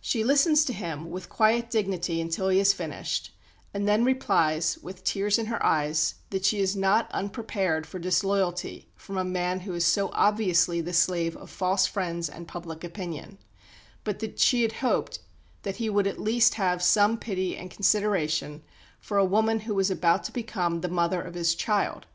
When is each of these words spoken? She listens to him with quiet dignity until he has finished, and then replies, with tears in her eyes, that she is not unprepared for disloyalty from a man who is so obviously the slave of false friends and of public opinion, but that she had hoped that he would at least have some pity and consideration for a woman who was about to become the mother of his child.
She 0.00 0.22
listens 0.22 0.64
to 0.66 0.72
him 0.72 1.10
with 1.10 1.28
quiet 1.28 1.68
dignity 1.68 2.20
until 2.20 2.48
he 2.48 2.58
has 2.58 2.72
finished, 2.72 3.34
and 3.74 3.88
then 3.88 4.04
replies, 4.04 4.78
with 4.78 5.02
tears 5.02 5.36
in 5.36 5.46
her 5.46 5.60
eyes, 5.66 6.14
that 6.30 6.44
she 6.44 6.60
is 6.60 6.76
not 6.76 7.10
unprepared 7.10 7.84
for 7.84 7.98
disloyalty 7.98 8.88
from 8.94 9.18
a 9.18 9.24
man 9.24 9.58
who 9.58 9.74
is 9.74 9.84
so 9.84 10.10
obviously 10.12 10.80
the 10.80 10.92
slave 10.92 11.36
of 11.36 11.50
false 11.50 11.86
friends 11.88 12.28
and 12.28 12.42
of 12.42 12.46
public 12.46 12.84
opinion, 12.84 13.36
but 14.04 14.20
that 14.20 14.38
she 14.38 14.62
had 14.62 14.74
hoped 14.74 15.18
that 15.62 15.78
he 15.78 15.90
would 15.90 16.06
at 16.06 16.20
least 16.20 16.54
have 16.54 16.80
some 16.80 17.18
pity 17.18 17.56
and 17.56 17.72
consideration 17.72 18.62
for 19.00 19.18
a 19.18 19.24
woman 19.24 19.58
who 19.58 19.74
was 19.74 19.90
about 19.90 20.22
to 20.22 20.30
become 20.30 20.82
the 20.82 20.88
mother 20.88 21.20
of 21.20 21.34
his 21.34 21.52
child. 21.52 22.06